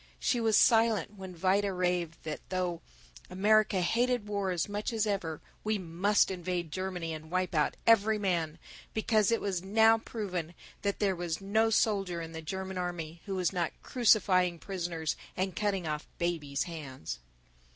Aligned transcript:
She 0.17 0.41
was 0.41 0.57
silent 0.57 1.13
when 1.15 1.35
Vida 1.35 1.71
raved 1.71 2.23
that 2.23 2.39
though 2.49 2.81
America 3.29 3.81
hated 3.81 4.25
war 4.27 4.49
as 4.49 4.67
much 4.67 4.91
as 4.91 5.05
ever, 5.05 5.41
we 5.63 5.77
must 5.77 6.31
invade 6.31 6.71
Germany 6.71 7.13
and 7.13 7.29
wipe 7.29 7.53
out 7.53 7.77
every 7.85 8.17
man, 8.17 8.57
because 8.95 9.29
it 9.29 9.39
was 9.39 9.61
now 9.61 9.99
proven 9.99 10.55
that 10.81 10.97
there 10.97 11.15
was 11.15 11.39
no 11.39 11.69
soldier 11.69 12.19
in 12.19 12.31
the 12.31 12.41
German 12.41 12.79
army 12.79 13.21
who 13.27 13.35
was 13.35 13.53
not 13.53 13.73
crucifying 13.83 14.57
prisoners 14.57 15.15
and 15.37 15.55
cutting 15.55 15.85
off 15.87 16.07
babies' 16.17 16.63
hands. 16.63 17.19